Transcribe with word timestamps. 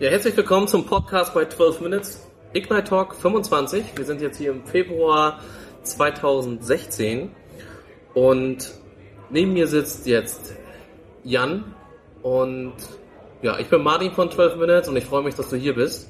Ja, 0.00 0.10
herzlich 0.10 0.36
willkommen 0.36 0.66
zum 0.68 0.86
Podcast 0.86 1.34
bei 1.34 1.44
12 1.46 1.80
Minutes. 1.80 2.26
Ignite 2.52 2.84
Talk 2.84 3.14
25. 3.14 3.84
Wir 3.96 4.04
sind 4.04 4.20
jetzt 4.20 4.38
hier 4.38 4.50
im 4.50 4.64
Februar 4.64 5.40
2016 5.82 7.30
und 8.14 8.72
neben 9.30 9.52
mir 9.52 9.66
sitzt 9.66 10.06
jetzt 10.06 10.54
Jan 11.24 11.74
und 12.22 12.74
ja, 13.42 13.58
ich 13.58 13.68
bin 13.68 13.82
Martin 13.82 14.12
von 14.12 14.30
12 14.30 14.56
Minutes 14.56 14.88
und 14.88 14.96
ich 14.96 15.04
freue 15.04 15.22
mich, 15.22 15.34
dass 15.34 15.50
du 15.50 15.56
hier 15.56 15.74
bist. 15.74 16.08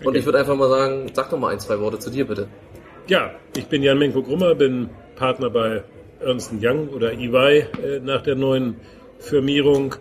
Und 0.00 0.08
Okay. 0.08 0.18
ich 0.18 0.24
würde 0.26 0.38
einfach 0.38 0.56
mal 0.56 0.68
sagen, 0.68 1.10
sag 1.14 1.30
doch 1.30 1.38
mal 1.38 1.52
ein, 1.52 1.60
zwei 1.60 1.80
Worte 1.80 1.98
zu 1.98 2.10
dir 2.10 2.26
bitte. 2.26 2.48
Ja, 3.08 3.30
ich 3.56 3.66
bin 3.66 3.82
Jan 3.82 3.98
Menko 3.98 4.22
Grummer, 4.22 4.54
bin 4.54 4.90
Partner 5.16 5.48
bei 5.50 5.82
Ernst 6.20 6.52
Young 6.60 6.88
oder 6.90 7.12
EY 7.12 7.58
äh, 7.82 8.00
nach 8.00 8.22
der 8.22 8.34
neuen 8.34 8.76
Firmierung. 9.18 9.94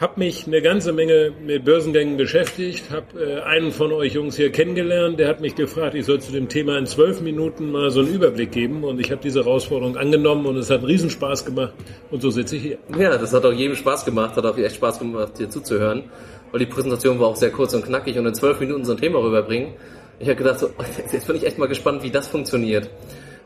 Hab 0.00 0.18
mich 0.18 0.48
eine 0.48 0.60
ganze 0.60 0.92
Menge 0.92 1.32
mit 1.40 1.64
Börsengängen 1.64 2.16
beschäftigt, 2.16 2.90
habe 2.90 3.22
äh, 3.22 3.40
einen 3.42 3.70
von 3.70 3.92
euch 3.92 4.14
Jungs 4.14 4.36
hier 4.36 4.50
kennengelernt, 4.50 5.20
der 5.20 5.28
hat 5.28 5.40
mich 5.40 5.54
gefragt, 5.54 5.94
ich 5.94 6.04
soll 6.04 6.20
zu 6.20 6.32
dem 6.32 6.48
Thema 6.48 6.76
in 6.78 6.86
zwölf 6.86 7.20
Minuten 7.20 7.70
mal 7.70 7.92
so 7.92 8.00
einen 8.00 8.12
Überblick 8.12 8.50
geben 8.50 8.82
und 8.82 8.98
ich 8.98 9.12
habe 9.12 9.22
diese 9.22 9.44
Herausforderung 9.44 9.96
angenommen 9.96 10.46
und 10.46 10.56
es 10.56 10.68
hat 10.68 10.82
riesen 10.82 11.10
Spaß 11.10 11.44
gemacht 11.44 11.74
und 12.10 12.20
so 12.20 12.30
sitze 12.30 12.56
ich 12.56 12.62
hier. 12.62 12.78
Ja, 12.98 13.16
das 13.16 13.32
hat 13.32 13.44
auch 13.44 13.52
jedem 13.52 13.76
Spaß 13.76 14.04
gemacht, 14.04 14.36
hat 14.36 14.44
auch 14.44 14.58
echt 14.58 14.74
Spaß 14.74 14.98
gemacht, 14.98 15.38
dir 15.38 15.48
zuzuhören, 15.48 16.02
weil 16.50 16.58
die 16.58 16.66
Präsentation 16.66 17.20
war 17.20 17.28
auch 17.28 17.36
sehr 17.36 17.52
kurz 17.52 17.72
und 17.72 17.84
knackig 17.84 18.18
und 18.18 18.26
in 18.26 18.34
zwölf 18.34 18.58
Minuten 18.58 18.84
so 18.84 18.94
ein 18.94 18.98
Thema 18.98 19.20
rüberbringen. 19.20 19.74
Ich 20.18 20.26
habe 20.26 20.36
gedacht, 20.36 20.58
so, 20.58 20.70
jetzt 21.12 21.26
bin 21.28 21.36
ich 21.36 21.46
echt 21.46 21.58
mal 21.58 21.68
gespannt, 21.68 22.02
wie 22.02 22.10
das 22.10 22.26
funktioniert. 22.26 22.90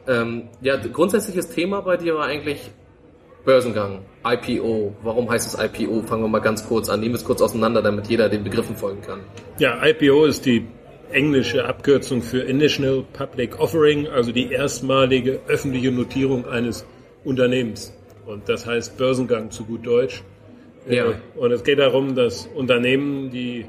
Ähm, 0.06 0.48
ja, 0.62 0.76
grundsätzliches 0.76 1.50
Thema 1.50 1.82
bei 1.82 1.98
dir 1.98 2.14
war 2.14 2.24
eigentlich 2.24 2.70
Börsengang, 3.44 4.00
IPO. 4.24 4.94
Warum 5.02 5.30
heißt 5.30 5.54
es 5.54 5.64
IPO? 5.64 6.02
Fangen 6.02 6.22
wir 6.22 6.28
mal 6.28 6.40
ganz 6.40 6.66
kurz 6.66 6.88
an. 6.88 7.00
Nehmen 7.00 7.12
wir 7.14 7.18
es 7.18 7.24
kurz 7.24 7.40
auseinander, 7.40 7.82
damit 7.82 8.08
jeder 8.08 8.28
den 8.28 8.44
Begriffen 8.44 8.76
folgen 8.76 9.00
kann. 9.00 9.20
Ja, 9.58 9.84
IPO 9.84 10.26
ist 10.26 10.44
die 10.44 10.66
englische 11.10 11.64
Abkürzung 11.64 12.20
für 12.20 12.40
Initial 12.40 13.04
Public 13.12 13.58
Offering, 13.58 14.06
also 14.08 14.32
die 14.32 14.52
erstmalige 14.52 15.40
öffentliche 15.48 15.90
Notierung 15.90 16.46
eines 16.46 16.84
Unternehmens. 17.24 17.94
Und 18.26 18.48
das 18.48 18.66
heißt 18.66 18.98
Börsengang 18.98 19.50
zu 19.50 19.64
gut 19.64 19.86
Deutsch. 19.86 20.22
Ja. 20.88 21.06
Äh, 21.06 21.14
Und 21.36 21.52
es 21.52 21.64
geht 21.64 21.78
darum, 21.78 22.14
dass 22.14 22.46
Unternehmen, 22.54 23.30
die 23.30 23.66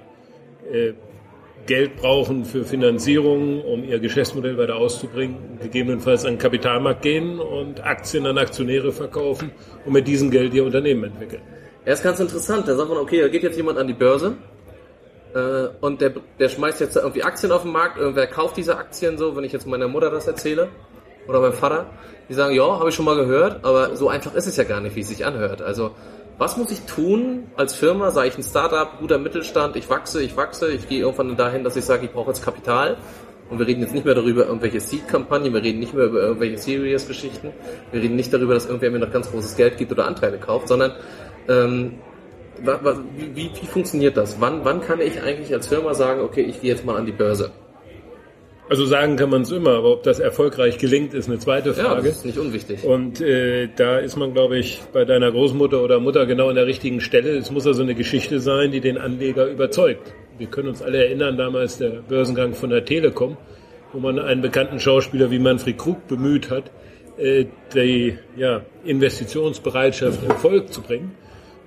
äh, 0.71 0.93
Geld 1.65 1.97
brauchen 1.97 2.45
für 2.45 2.63
Finanzierung, 2.63 3.63
um 3.63 3.83
ihr 3.83 3.99
Geschäftsmodell 3.99 4.57
weiter 4.57 4.75
auszubringen, 4.75 5.59
gegebenenfalls 5.61 6.25
an 6.25 6.33
den 6.33 6.39
Kapitalmarkt 6.39 7.01
gehen 7.01 7.39
und 7.39 7.83
Aktien 7.83 8.25
an 8.25 8.37
Aktionäre 8.37 8.91
verkaufen 8.91 9.51
und 9.85 9.93
mit 9.93 10.07
diesem 10.07 10.31
Geld 10.31 10.53
ihr 10.53 10.65
Unternehmen 10.65 11.05
entwickeln. 11.05 11.41
Ja, 11.85 11.93
ist 11.93 12.03
ganz 12.03 12.19
interessant. 12.19 12.67
Da 12.67 12.75
sagt 12.75 12.89
man, 12.89 12.97
okay, 12.97 13.21
da 13.21 13.27
geht 13.27 13.43
jetzt 13.43 13.57
jemand 13.57 13.77
an 13.77 13.87
die 13.87 13.93
Börse 13.93 14.35
äh, 15.33 15.67
und 15.81 16.01
der, 16.01 16.13
der 16.39 16.49
schmeißt 16.49 16.81
jetzt 16.81 16.95
irgendwie 16.95 17.23
Aktien 17.23 17.51
auf 17.51 17.63
den 17.63 17.71
Markt. 17.71 17.97
Irgendwer 17.97 18.27
kauft 18.27 18.57
diese 18.57 18.77
Aktien 18.77 19.17
so, 19.17 19.35
wenn 19.35 19.43
ich 19.43 19.51
jetzt 19.51 19.67
meiner 19.67 19.87
Mutter 19.87 20.09
das 20.09 20.27
erzähle 20.27 20.69
oder 21.27 21.39
meinem 21.41 21.53
Vater. 21.53 21.87
Die 22.27 22.33
sagen, 22.33 22.53
ja, 22.53 22.79
habe 22.79 22.89
ich 22.89 22.95
schon 22.95 23.05
mal 23.05 23.15
gehört, 23.15 23.65
aber 23.65 23.95
so 23.95 24.09
einfach 24.09 24.35
ist 24.35 24.47
es 24.47 24.55
ja 24.55 24.63
gar 24.63 24.81
nicht, 24.81 24.95
wie 24.95 25.01
es 25.01 25.07
sich 25.07 25.25
anhört. 25.25 25.61
Also, 25.61 25.91
was 26.37 26.57
muss 26.57 26.71
ich 26.71 26.81
tun 26.81 27.47
als 27.57 27.73
Firma? 27.73 28.11
Sei 28.11 28.27
ich 28.27 28.37
ein 28.37 28.43
Startup, 28.43 28.99
guter 28.99 29.17
Mittelstand, 29.17 29.75
ich 29.75 29.89
wachse, 29.89 30.21
ich 30.21 30.37
wachse, 30.37 30.71
ich 30.71 30.87
gehe 30.87 31.01
irgendwann 31.01 31.35
dahin, 31.35 31.63
dass 31.63 31.75
ich 31.75 31.83
sage, 31.85 32.05
ich 32.05 32.11
brauche 32.11 32.29
jetzt 32.29 32.43
Kapital. 32.43 32.97
Und 33.49 33.57
wir 33.57 33.65
reden 33.65 33.81
jetzt 33.81 33.95
nicht 33.95 34.05
mehr 34.05 34.13
darüber, 34.13 34.45
irgendwelche 34.45 34.79
Seed-Kampagnen, 34.79 35.53
wir 35.53 35.63
reden 35.63 35.79
nicht 35.79 35.95
mehr 35.95 36.05
über 36.05 36.21
irgendwelche 36.21 36.59
Serious-Geschichten, 36.59 37.51
wir 37.91 38.01
reden 38.01 38.15
nicht 38.15 38.31
darüber, 38.31 38.53
dass 38.53 38.67
irgendwer 38.67 38.91
mir 38.91 38.99
noch 38.99 39.11
ganz 39.11 39.31
großes 39.31 39.55
Geld 39.55 39.77
gibt 39.77 39.91
oder 39.91 40.05
Anteile 40.05 40.37
kauft, 40.37 40.67
sondern 40.67 40.91
ähm, 41.47 41.95
wie, 42.61 43.35
wie, 43.35 43.51
wie 43.59 43.65
funktioniert 43.65 44.17
das? 44.17 44.39
Wann, 44.39 44.63
wann 44.65 44.81
kann 44.81 45.01
ich 45.01 45.21
eigentlich 45.21 45.51
als 45.53 45.67
Firma 45.67 45.95
sagen, 45.95 46.21
okay, 46.21 46.41
ich 46.41 46.61
gehe 46.61 46.71
jetzt 46.71 46.85
mal 46.85 46.95
an 46.95 47.07
die 47.07 47.11
Börse? 47.11 47.51
Also 48.69 48.85
sagen 48.85 49.15
kann 49.15 49.31
man 49.31 49.41
es 49.41 49.51
immer, 49.51 49.71
aber 49.71 49.91
ob 49.93 50.03
das 50.03 50.19
erfolgreich 50.19 50.77
gelingt, 50.77 51.15
ist 51.15 51.27
eine 51.27 51.39
zweite 51.39 51.69
Ja, 51.69 51.75
Frage. 51.75 52.07
das 52.07 52.17
ist 52.17 52.25
nicht 52.25 52.37
unwichtig. 52.37 52.83
Und 52.83 53.19
äh, 53.19 53.67
da 53.75 53.97
ist 53.97 54.15
man, 54.15 54.33
glaube 54.33 54.59
ich, 54.59 54.79
bei 54.93 55.05
deiner 55.05 55.31
Großmutter 55.31 55.81
oder 55.83 55.99
Mutter 55.99 56.27
genau 56.27 56.49
an 56.49 56.55
der 56.55 56.67
richtigen 56.67 57.01
Stelle. 57.01 57.31
Es 57.37 57.49
muss 57.49 57.65
also 57.65 57.81
eine 57.81 57.95
Geschichte 57.95 58.39
sein, 58.39 58.71
die 58.71 58.79
den 58.79 58.99
Anleger 58.99 59.47
überzeugt. 59.47 60.13
Wir 60.37 60.47
können 60.47 60.69
uns 60.69 60.83
alle 60.83 61.03
erinnern, 61.03 61.35
damals 61.35 61.79
der 61.79 61.89
Börsengang 62.07 62.53
von 62.53 62.69
der 62.69 62.85
Telekom, 62.85 63.37
wo 63.91 63.99
man 63.99 64.19
einen 64.19 64.41
bekannten 64.41 64.79
Schauspieler 64.79 65.31
wie 65.31 65.39
Manfred 65.39 65.77
Krug 65.77 66.07
bemüht 66.07 66.51
hat, 66.51 66.69
äh, 67.17 67.45
die 67.73 68.17
ja, 68.37 68.61
Investitionsbereitschaft 68.83 70.21
in 70.23 70.31
Volk 70.37 70.71
zu 70.71 70.81
bringen. 70.83 71.15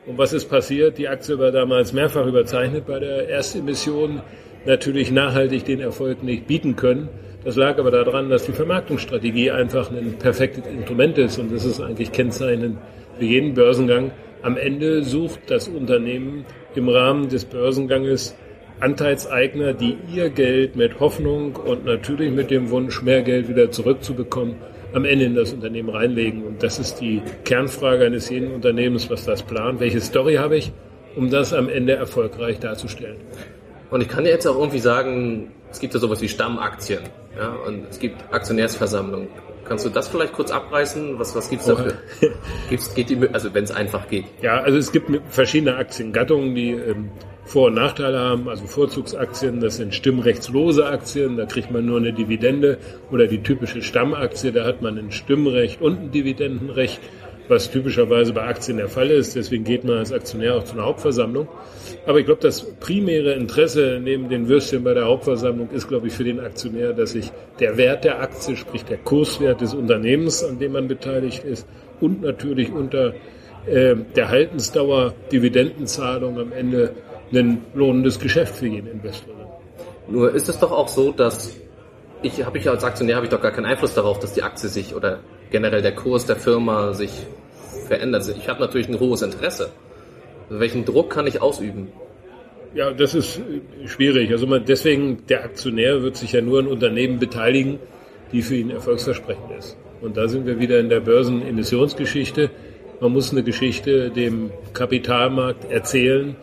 Und 0.07 0.19
was 0.19 0.33
ist 0.33 0.47
passiert? 0.49 0.99
Die 0.99 1.09
Aktie 1.09 1.39
war 1.39 1.51
damals 1.51 1.93
mehrfach 1.93 2.27
überzeichnet 2.27 2.87
bei 2.87 2.99
der 3.01 3.29
Erstemission, 3.29 4.23
natürlich 4.67 5.11
nachhaltig 5.11 5.65
den 5.65 5.81
Erfolg 5.81 6.23
nicht 6.23 6.47
bieten 6.47 6.77
können. 6.77 7.09
Das 7.45 7.56
lag 7.56 7.78
aber 7.78 7.91
daran, 7.91 8.31
dass 8.31 8.47
die 8.47 8.53
Vermarktungsstrategie 8.53 9.50
einfach 9.50 9.91
ein 9.91 10.17
perfektes 10.19 10.65
Instrument 10.67 11.19
ist 11.19 11.39
und 11.39 11.53
das 11.53 11.65
ist 11.65 11.81
eigentlich 11.81 12.12
kennzeichnend 12.12 12.78
für 13.19 13.25
jeden 13.25 13.55
Börsengang. 13.55 14.12
Am 14.43 14.56
Ende 14.56 15.03
sucht 15.03 15.41
das 15.49 15.69
Unternehmen 15.69 16.45
im 16.75 16.89
Rahmen 16.89 17.28
des 17.28 17.45
Börsenganges 17.45 18.37
Anteilseigner, 18.81 19.75
die 19.75 19.97
ihr 20.12 20.31
Geld 20.31 20.75
mit 20.75 20.99
Hoffnung 20.99 21.55
und 21.55 21.84
natürlich 21.84 22.33
mit 22.33 22.51
dem 22.51 22.71
Wunsch, 22.71 23.03
mehr 23.03 23.22
Geld 23.22 23.49
wieder 23.49 23.71
zurückzubekommen, 23.71 24.56
am 24.93 25.05
Ende 25.05 25.27
in 25.27 25.34
das 25.37 25.53
Unternehmen 25.53 25.91
reinlegen. 25.91 26.45
Und 26.45 26.62
das 26.62 26.81
ist 26.81 26.97
die 26.97 27.22
Kernfrage 27.45 28.06
eines 28.06 28.28
jeden 28.28 28.53
Unternehmens, 28.53 29.09
was 29.09 29.25
das 29.25 29.43
plant. 29.43 29.78
Welche 29.78 30.01
Story 30.01 30.34
habe 30.34 30.56
ich, 30.56 30.72
um 31.15 31.31
das 31.31 31.53
am 31.53 31.69
Ende 31.69 31.95
erfolgreich 31.95 32.59
darzustellen? 32.59 33.19
Und 33.92 34.00
ich 34.00 34.08
kann 34.08 34.25
dir 34.25 34.30
jetzt 34.30 34.47
auch 34.47 34.56
irgendwie 34.56 34.78
sagen, 34.78 35.53
es 35.70 35.78
gibt 35.78 35.92
ja 35.92 36.00
sowas 36.00 36.22
wie 36.22 36.28
Stammaktien, 36.28 37.03
ja, 37.36 37.50
und 37.66 37.91
es 37.91 37.98
gibt 37.98 38.16
Aktionärsversammlungen. 38.32 39.28
Kannst 39.66 39.84
du 39.84 39.91
das 39.91 40.08
vielleicht 40.08 40.32
kurz 40.32 40.50
abreißen? 40.50 41.19
Was, 41.19 41.36
was 41.36 41.50
gibt's 41.50 41.66
dafür? 41.66 41.94
Gibt's, 42.69 42.92
geht 42.94 43.10
die, 43.10 43.28
also 43.32 43.54
wenn 43.54 43.64
es 43.64 43.70
einfach 43.70 44.08
geht. 44.08 44.25
Ja, 44.41 44.60
also 44.60 44.76
es 44.76 44.91
gibt 44.91 45.08
verschiedene 45.28 45.76
Aktiengattungen, 45.76 46.54
die 46.54 46.72
ähm, 46.72 47.10
Vor- 47.44 47.69
und 47.69 47.75
Nachteile 47.75 48.19
haben. 48.19 48.48
Also 48.48 48.66
Vorzugsaktien, 48.66 49.60
das 49.60 49.76
sind 49.76 49.94
stimmrechtslose 49.94 50.86
Aktien, 50.86 51.36
da 51.36 51.47
kriegt 51.47 51.70
man 51.70 51.86
nur 51.86 51.98
eine 51.98 52.12
Dividende. 52.12 52.78
Oder 53.10 53.28
die 53.28 53.42
typische 53.42 53.82
Stammaktie, 53.82 54.53
da 54.53 54.64
hat 54.64 54.82
man 54.82 54.98
ein 54.98 55.12
Stimmrecht 55.12 55.80
und 55.80 56.00
ein 56.00 56.10
Dividendenrecht, 56.10 57.00
was 57.53 57.71
typischerweise 57.71 58.33
bei 58.33 58.43
Aktien 58.43 58.79
der 58.79 58.89
Fall 58.89 59.11
ist. 59.11 59.37
Deswegen 59.37 59.63
geht 59.63 59.85
man 59.85 59.99
als 59.99 60.13
Aktionär 60.13 60.57
auch 60.57 60.65
zu 60.65 60.75
einer 60.75 60.85
Hauptversammlung. 60.85 61.47
Aber 62.07 62.19
ich 62.19 62.25
glaube, 62.25 62.41
das 62.41 62.63
primäre 62.81 63.35
Interesse 63.35 64.01
neben 64.03 64.29
den 64.29 64.49
Würstchen 64.49 64.83
bei 64.83 64.95
der 64.95 65.05
Hauptversammlung 65.05 65.71
ist, 65.71 65.87
glaube 65.87 66.09
ich, 66.09 66.15
für 66.15 66.25
den 66.25 66.41
Aktionär, 66.41 66.93
dass 66.93 67.13
sich 67.13 67.31
der 67.61 67.77
Wert 67.77 68.05
der 68.05 68.21
Aktie, 68.21 68.57
sprich 68.57 68.85
der 68.85 68.97
Kurswert 68.97 69.61
des 69.61 69.75
Unternehmens, 69.75 70.43
an 70.43 70.59
dem 70.59 70.73
man 70.73 70.89
beteiligt 70.89 71.45
ist, 71.45 71.69
und 72.01 72.23
natürlich 72.23 72.73
unter 72.73 73.15
äh, 73.67 73.95
der 74.17 74.29
Haltensdauer, 74.29 75.15
Dividendenzahlung 75.31 76.41
am 76.41 76.53
Ende 76.53 76.95
ein 77.33 77.65
lohnendes 77.75 78.19
Geschäft 78.19 78.57
für 78.57 78.67
jeden 78.67 78.89
Investor. 78.89 79.34
Nur 80.09 80.34
ist 80.34 80.49
es 80.49 80.59
doch 80.59 80.73
auch 80.73 80.89
so, 80.89 81.13
dass 81.13 81.57
ich 82.23 82.45
habe 82.45 82.59
ich 82.59 82.69
als 82.69 82.84
Aktionär 82.84 83.17
habe 83.17 83.27
ich 83.27 83.31
doch 83.31 83.41
gar 83.41 83.53
keinen 83.53 83.67
Einfluss 83.67 83.95
darauf, 83.95 84.19
dass 84.19 84.33
die 84.33 84.43
Aktie 84.43 84.69
sich 84.69 84.95
oder 84.95 85.21
generell 85.51 85.83
der 85.83 85.95
Kurs 85.95 86.27
der 86.27 86.37
Firma 86.37 86.93
sich 86.93 87.11
verändert. 87.92 88.34
Ich 88.38 88.48
habe 88.48 88.60
natürlich 88.60 88.88
ein 88.88 88.98
hohes 88.98 89.20
Interesse. 89.20 89.70
Welchen 90.48 90.84
Druck 90.86 91.10
kann 91.10 91.27
ich 91.27 91.42
ausüben? 91.42 91.89
Ja, 92.74 92.91
das 92.91 93.15
ist 93.15 93.41
schwierig. 93.84 94.30
Also 94.30 94.47
man, 94.47 94.65
deswegen, 94.65 95.27
der 95.28 95.44
Aktionär 95.44 96.03
wird 96.03 96.16
sich 96.16 96.33
ja 96.33 96.41
nur 96.41 96.60
an 96.60 96.68
Unternehmen 96.68 97.18
beteiligen, 97.18 97.78
die 98.33 98.41
für 98.41 98.56
ihn 98.56 98.71
erfolgsversprechend 98.71 99.50
ist. 99.59 99.77
Und 100.00 100.16
da 100.16 100.27
sind 100.27 100.47
wir 100.47 100.59
wieder 100.59 100.80
in 100.80 100.89
der 100.89 101.00
Börsenemissionsgeschichte. 101.00 102.50
Man 103.00 103.12
muss 103.12 103.30
eine 103.30 103.42
Geschichte 103.42 104.09
dem 104.10 104.50
Kapitalmarkt 104.72 105.71
erzählen, 105.71 106.36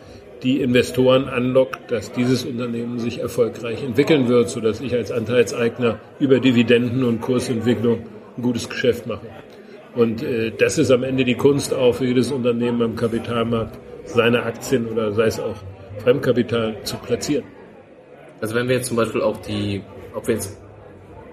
die 0.44 0.62
Investoren 0.62 1.28
anlockt, 1.28 1.92
dass 1.92 2.12
dieses 2.12 2.46
Unternehmen 2.46 3.00
sich 3.00 3.20
erfolgreich 3.20 3.84
entwickeln 3.84 4.28
wird, 4.28 4.50
sodass 4.50 4.82
ich 4.82 4.94
als 4.94 5.12
Anteilseigner 5.12 6.00
über 6.20 6.40
Dividenden 6.40 7.04
und 7.04 7.22
Kursentwicklung 7.22 8.04
ein 8.38 8.42
gutes 8.44 8.70
Geschäft 8.70 9.08
mache. 9.08 9.26
Und 9.96 10.24
äh, 10.24 10.52
das 10.52 10.78
ist 10.78 10.92
am 10.92 11.04
Ende 11.04 11.26
die 11.26 11.36
Kunst 11.36 11.74
auch 11.74 11.94
für 11.94 12.06
jedes 12.06 12.32
Unternehmen 12.32 12.82
am 12.82 12.96
Kapitalmarkt, 12.96 13.78
seine 14.06 14.44
Aktien 14.44 14.88
oder 14.88 15.12
sei 15.12 15.26
es 15.26 15.40
auch 15.40 15.56
Fremdkapital 16.04 16.78
zu 16.84 16.98
platzieren. 16.98 17.46
Also 18.42 18.56
wenn 18.56 18.68
wir 18.68 18.76
jetzt 18.78 18.88
zum 18.88 18.98
Beispiel 18.98 19.22
auch 19.22 19.38
die, 19.38 19.82
ob 20.14 20.28
wir 20.28 20.36
jetzt 20.36 20.58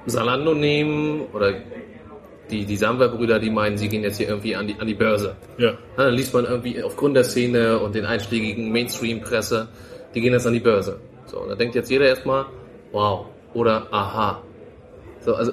Salando 0.07 0.55
nehmen 0.55 1.23
oder 1.33 1.55
die, 2.51 2.65
die 2.65 2.77
Samba-Brüder, 2.77 3.39
die 3.39 3.51
meinen, 3.51 3.77
sie 3.77 3.89
gehen 3.89 4.03
jetzt 4.03 4.19
hier 4.19 4.29
irgendwie 4.29 4.55
an 4.55 4.67
die, 4.67 4.77
an 4.79 4.87
die 4.87 4.95
Börse. 4.95 5.37
Ja, 5.59 5.71
Ja, 5.71 5.77
dann 5.97 6.15
liest 6.15 6.33
man 6.33 6.45
irgendwie 6.45 6.83
aufgrund 6.83 7.17
der 7.17 7.25
Szene 7.25 7.79
und 7.79 7.95
den 7.95 8.05
einschlägigen 8.05 8.71
Mainstream-Presse, 8.71 9.69
die 10.15 10.21
gehen 10.21 10.33
jetzt 10.33 10.47
an 10.47 10.53
die 10.53 10.61
Börse. 10.61 11.01
So, 11.27 11.41
und 11.41 11.49
da 11.49 11.55
denkt 11.55 11.75
jetzt 11.75 11.91
jeder 11.91 12.07
erstmal, 12.07 12.47
wow, 12.93 13.27
oder 13.53 13.87
aha. 13.91 14.43
So, 15.21 15.35
also 15.35 15.53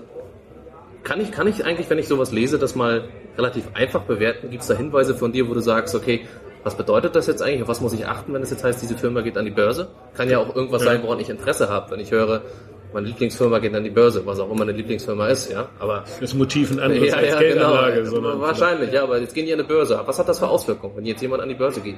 kann 1.04 1.22
ich, 1.22 1.32
kann 1.32 1.48
ich 1.48 1.66
eigentlich, 1.66 1.90
wenn 1.90 2.00
ich 2.00 2.08
sowas 2.08 2.32
lese, 2.32 2.58
das 2.60 2.76
mal 2.76 3.10
relativ 3.38 3.66
einfach 3.74 4.02
bewerten? 4.04 4.50
Gibt 4.50 4.62
es 4.62 4.68
da 4.68 4.76
Hinweise 4.76 5.16
von 5.16 5.32
dir, 5.32 5.50
wo 5.50 5.54
du 5.54 5.60
sagst, 5.60 5.96
okay, 5.96 6.22
Was 6.64 6.78
bedeutet 6.78 7.16
das 7.16 7.28
jetzt 7.28 7.42
eigentlich? 7.42 7.62
Auf 7.62 7.68
was 7.68 7.82
muss 7.82 7.94
ich 7.94 8.08
achten, 8.08 8.34
wenn 8.34 8.42
es 8.42 8.50
jetzt 8.50 8.64
heißt, 8.64 8.82
diese 8.82 8.98
Firma 8.98 9.22
geht 9.22 9.38
an 9.38 9.44
die 9.46 9.52
Börse? 9.52 9.90
Kann 10.16 10.30
ja 10.30 10.40
auch 10.40 10.56
irgendwas 10.56 10.84
sein, 10.84 11.04
woran 11.04 11.20
ich 11.20 11.30
Interesse 11.30 11.68
habe, 11.70 11.92
wenn 11.92 12.00
ich 12.00 12.12
höre, 12.12 12.42
meine 12.94 13.08
Lieblingsfirma 13.08 13.60
geht 13.60 13.76
an 13.76 13.84
die 13.84 13.90
Börse, 13.90 14.26
was 14.26 14.40
auch 14.40 14.50
immer 14.50 14.62
eine 14.62 14.72
Lieblingsfirma 14.72 15.28
ist, 15.28 15.52
ja. 15.52 15.68
Aber 15.80 16.06
das 16.22 16.34
Motiv 16.34 16.72
ein 16.72 16.80
anderes 16.80 17.08
ja, 17.10 17.16
als 17.16 17.30
ja, 17.30 17.40
Geldanlage, 17.40 17.98
genau. 17.98 18.12
sondern 18.12 18.40
wahrscheinlich, 18.40 18.94
ja. 18.94 19.04
Aber 19.04 19.20
jetzt 19.20 19.34
gehen 19.34 19.46
die 19.46 19.52
an 19.52 19.60
die 19.60 19.66
Börse. 19.66 20.00
Was 20.06 20.20
hat 20.20 20.30
das 20.30 20.40
für 20.40 20.48
Auswirkungen, 20.48 20.96
wenn 20.96 21.06
jetzt 21.06 21.22
jemand 21.22 21.42
an 21.42 21.50
die 21.50 21.56
Börse 21.56 21.82
geht? 21.82 21.98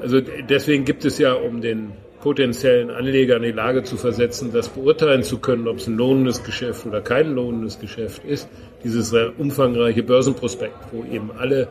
Also 0.00 0.20
deswegen 0.20 0.84
gibt 0.84 1.04
es 1.04 1.18
ja, 1.18 1.32
um 1.32 1.60
den 1.60 1.92
potenziellen 2.22 2.90
Anleger 2.90 3.36
in 3.36 3.42
die 3.42 3.52
Lage 3.52 3.82
zu 3.82 3.96
versetzen, 3.96 4.50
das 4.52 4.68
beurteilen 4.68 5.22
zu 5.22 5.38
können, 5.38 5.66
ob 5.68 5.78
es 5.78 5.86
ein 5.86 5.96
lohnendes 5.96 6.42
Geschäft 6.44 6.86
oder 6.86 7.00
kein 7.00 7.34
lohnendes 7.34 7.78
Geschäft 7.78 8.24
ist, 8.24 8.48
dieses 8.84 9.14
umfangreiche 9.38 10.02
Börsenprospekt, 10.02 10.76
wo 10.92 11.04
eben 11.04 11.30
alle 11.38 11.68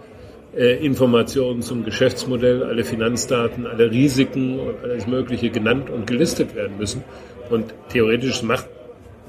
äh, 0.56 0.84
Informationen 0.84 1.62
zum 1.62 1.86
Geschäftsmodell, 1.86 2.64
alle 2.64 2.84
Finanzdaten, 2.84 3.68
alle 3.68 3.92
Risiken 3.92 4.60
und 4.60 4.76
alles 4.84 5.06
Mögliche 5.06 5.50
genannt 5.50 5.90
und 5.90 6.08
gelistet 6.08 6.56
werden 6.56 6.78
müssen. 6.78 7.04
Und 7.50 7.74
theoretisch 7.90 8.42
macht 8.42 8.68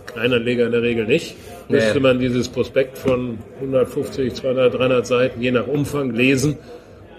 Kleinanleger 0.07 0.67
in 0.67 0.73
der 0.73 0.83
Regel 0.83 1.07
nicht. 1.07 1.37
Müsste 1.69 1.95
nee. 1.95 2.01
man 2.01 2.19
dieses 2.19 2.49
Prospekt 2.49 2.99
von 2.99 3.39
150, 3.61 4.35
200, 4.35 4.75
300 4.75 5.07
Seiten 5.07 5.41
je 5.41 5.53
nach 5.53 5.67
Umfang 5.67 6.11
lesen 6.11 6.59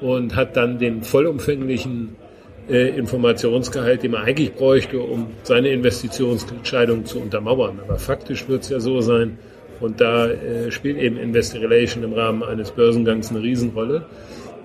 und 0.02 0.36
hat 0.36 0.58
dann 0.58 0.80
den 0.80 1.04
vollumfänglichen 1.04 2.16
äh, 2.70 2.90
Informationsgehalt, 2.90 4.04
den 4.04 4.12
man 4.12 4.24
eigentlich 4.24 4.54
bräuchte, 4.54 5.00
um 5.00 5.28
seine 5.44 5.70
Investitionsentscheidung 5.70 7.06
zu 7.06 7.20
untermauern. 7.20 7.80
Aber 7.86 7.98
faktisch 7.98 8.48
wird 8.48 8.64
es 8.64 8.70
ja 8.70 8.80
so 8.80 9.02
sein, 9.02 9.38
und 9.82 10.00
da 10.00 10.28
äh, 10.28 10.72
spielt 10.72 10.98
eben 10.98 11.18
Investor 11.18 11.62
Relation 11.62 12.04
im 12.04 12.14
Rahmen 12.14 12.44
eines 12.44 12.72
Börsengangs 12.72 13.32
eine 13.32 13.42
Riesenrolle, 13.42 14.06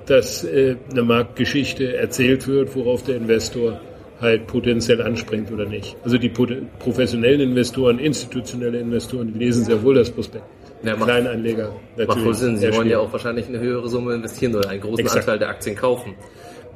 dass 0.04 0.44
äh, 0.44 0.76
eine 0.90 1.02
Marktgeschichte 1.02 1.96
erzählt 1.96 2.46
wird, 2.46 2.76
worauf 2.76 3.02
der 3.02 3.16
Investor 3.16 3.80
halt 4.20 4.46
potenziell 4.46 5.02
anspringt 5.02 5.50
oder 5.50 5.66
nicht. 5.66 5.96
Also 6.04 6.18
die 6.18 6.28
professionellen 6.28 7.40
Investoren, 7.40 7.98
institutionelle 7.98 8.78
Investoren, 8.78 9.32
die 9.32 9.38
lesen 9.38 9.64
sehr 9.64 9.82
wohl 9.82 9.94
das 9.94 10.10
Prospekt. 10.10 10.44
Ja, 10.82 10.94
macht, 10.94 11.08
Kleinanleger 11.08 11.74
natürlich. 11.96 12.08
Macht 12.08 12.24
wohl 12.24 12.34
Sinn. 12.34 12.56
Sie 12.58 12.72
wollen 12.74 12.88
ja 12.88 12.98
auch 12.98 13.12
wahrscheinlich 13.12 13.48
eine 13.48 13.58
höhere 13.58 13.88
Summe 13.88 14.14
investieren 14.14 14.54
oder 14.54 14.68
einen 14.68 14.80
großen 14.80 15.00
Exakt. 15.00 15.24
Anteil 15.24 15.38
der 15.38 15.48
Aktien 15.48 15.76
kaufen. 15.76 16.14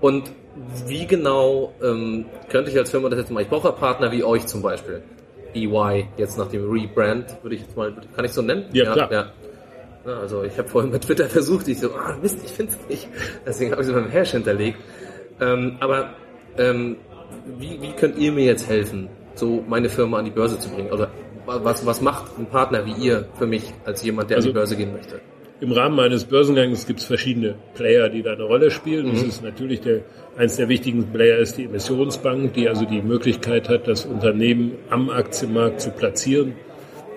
Und 0.00 0.30
wie 0.86 1.06
genau 1.06 1.72
ähm, 1.82 2.26
könnte 2.48 2.70
ich 2.70 2.78
als 2.78 2.90
Firma 2.90 3.08
das 3.08 3.20
jetzt 3.20 3.30
mal? 3.30 3.42
Ich 3.42 3.48
brauche 3.48 3.72
Partner 3.72 4.10
wie 4.12 4.24
euch 4.24 4.46
zum 4.46 4.62
Beispiel. 4.62 5.02
EY, 5.54 6.06
jetzt 6.16 6.38
nach 6.38 6.48
dem 6.48 6.70
Rebrand, 6.70 7.36
würde 7.42 7.56
ich 7.56 7.62
jetzt 7.62 7.76
mal, 7.76 7.92
kann 8.14 8.24
ich 8.24 8.32
so 8.32 8.42
nennen? 8.42 8.66
Ja, 8.72 8.84
ja 8.84 8.92
klar. 8.92 9.12
Ja. 9.12 9.32
Ja, 10.06 10.18
also 10.18 10.44
ich 10.44 10.56
habe 10.56 10.68
vorhin 10.68 10.90
bei 10.90 10.98
Twitter 10.98 11.26
versucht, 11.26 11.68
ich 11.68 11.78
so, 11.78 11.92
ah 11.94 12.16
Mist, 12.22 12.38
ich 12.42 12.52
finde 12.52 12.72
es 12.72 12.88
nicht. 12.88 13.08
Deswegen 13.44 13.72
habe 13.72 13.82
ich 13.82 13.88
es 13.88 13.94
beim 13.94 14.08
Hash 14.08 14.30
hinterlegt. 14.30 14.78
Ähm, 15.40 15.76
aber 15.80 16.14
ähm, 16.56 16.96
wie, 17.58 17.80
wie 17.82 17.92
könnt 17.92 18.16
ihr 18.18 18.32
mir 18.32 18.44
jetzt 18.44 18.68
helfen, 18.68 19.08
so 19.34 19.62
meine 19.68 19.88
Firma 19.88 20.18
an 20.18 20.24
die 20.24 20.30
Börse 20.30 20.58
zu 20.58 20.70
bringen? 20.70 20.90
Also 20.90 21.06
was, 21.46 21.84
was 21.84 22.00
macht 22.00 22.38
ein 22.38 22.46
Partner 22.46 22.86
wie 22.86 22.92
ihr 22.92 23.26
für 23.38 23.46
mich 23.46 23.72
als 23.84 24.02
jemand, 24.02 24.30
der 24.30 24.38
also, 24.38 24.48
an 24.48 24.52
die 24.52 24.58
Börse 24.58 24.76
gehen 24.76 24.92
möchte? 24.92 25.20
Im 25.60 25.72
Rahmen 25.72 26.00
eines 26.00 26.24
Börsengangs 26.24 26.86
gibt 26.86 27.00
es 27.00 27.06
verschiedene 27.06 27.54
Player, 27.74 28.08
die 28.08 28.22
da 28.22 28.32
eine 28.32 28.44
Rolle 28.44 28.70
spielen. 28.70 29.08
Mhm. 29.08 29.10
Das 29.10 29.22
ist 29.24 29.42
natürlich 29.42 29.82
der, 29.82 30.00
eins 30.36 30.56
der 30.56 30.70
wichtigen 30.70 31.12
Player 31.12 31.36
ist 31.36 31.58
die 31.58 31.64
Emissionsbank, 31.64 32.54
die 32.54 32.66
also 32.66 32.86
die 32.86 33.02
Möglichkeit 33.02 33.68
hat, 33.68 33.86
das 33.86 34.06
Unternehmen 34.06 34.72
am 34.88 35.10
Aktienmarkt 35.10 35.82
zu 35.82 35.90
platzieren 35.90 36.54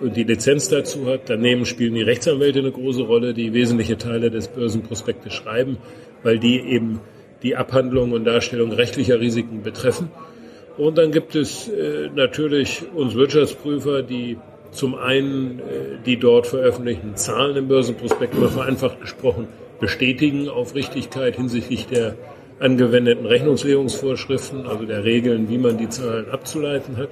und 0.02 0.18
die 0.18 0.24
Lizenz 0.24 0.68
dazu 0.68 1.06
hat. 1.06 1.30
Daneben 1.30 1.66
spielen 1.66 1.96
die 1.96 2.02
Rechtsanwälte 2.02 2.60
eine 2.60 2.72
große 2.72 3.04
Rolle, 3.04 3.34
die 3.34 3.54
wesentliche 3.54 3.98
Teile 3.98 4.30
des 4.30 4.50
Börsenprospektes 4.50 5.34
schreiben, 5.34 5.78
weil 6.22 6.38
die 6.38 6.60
eben 6.60 7.00
die 7.44 7.56
Abhandlung 7.56 8.12
und 8.12 8.26
Darstellung 8.26 8.74
rechtlicher 8.74 9.22
Risiken 9.22 9.64
betreffen. 9.64 10.12
Und 10.78 10.98
dann 10.98 11.12
gibt 11.12 11.36
es 11.36 11.70
äh, 11.70 12.10
natürlich 12.14 12.84
uns 12.94 13.16
Wirtschaftsprüfer, 13.16 14.02
die 14.02 14.38
zum 14.74 14.96
einen 14.96 15.60
äh, 15.60 15.64
die 16.06 16.18
dort 16.18 16.48
veröffentlichten 16.48 17.16
Zahlen 17.16 17.56
im 17.56 17.68
Börsenprospekt, 17.68 18.38
mal 18.40 18.50
vereinfacht 18.50 19.02
gesprochen, 19.02 19.48
bestätigen 19.80 20.50
auf 20.50 20.76
Richtigkeit 20.76 21.36
hinsichtlich 21.36 21.88
der 21.88 22.16
angewendeten 22.60 23.26
Rechnungslegungsvorschriften, 23.26 24.66
also 24.68 24.86
der 24.86 25.04
Regeln, 25.04 25.50
wie 25.50 25.58
man 25.58 25.78
die 25.78 25.90
Zahlen 25.90 26.30
abzuleiten 26.30 26.98
hat. 26.98 27.10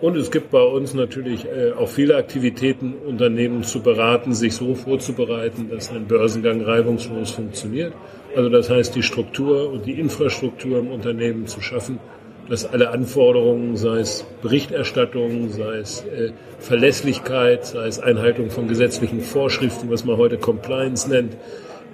Und 0.00 0.16
es 0.16 0.30
gibt 0.30 0.52
bei 0.52 0.62
uns 0.62 0.94
natürlich 0.94 1.44
äh, 1.44 1.72
auch 1.72 1.88
viele 1.88 2.16
Aktivitäten, 2.16 2.94
Unternehmen 2.94 3.64
zu 3.64 3.82
beraten, 3.82 4.32
sich 4.32 4.54
so 4.54 4.76
vorzubereiten, 4.76 5.70
dass 5.70 5.90
ein 5.90 6.06
Börsengang 6.06 6.60
reibungslos 6.62 7.32
funktioniert. 7.32 7.92
Also 8.36 8.48
das 8.48 8.70
heißt, 8.70 8.94
die 8.94 9.02
Struktur 9.02 9.72
und 9.72 9.86
die 9.86 9.98
Infrastruktur 9.98 10.78
im 10.78 10.92
Unternehmen 10.92 11.46
zu 11.48 11.60
schaffen, 11.60 11.98
dass 12.48 12.64
alle 12.64 12.90
Anforderungen, 12.90 13.76
sei 13.76 13.98
es 13.98 14.24
Berichterstattung, 14.42 15.50
sei 15.50 15.78
es 15.78 16.04
äh, 16.04 16.32
Verlässlichkeit, 16.58 17.66
sei 17.66 17.86
es 17.86 18.00
Einhaltung 18.00 18.50
von 18.50 18.68
gesetzlichen 18.68 19.20
Vorschriften, 19.20 19.90
was 19.90 20.04
man 20.04 20.16
heute 20.16 20.38
Compliance 20.38 21.08
nennt, 21.10 21.36